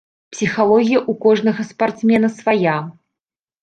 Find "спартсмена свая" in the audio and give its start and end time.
1.71-2.79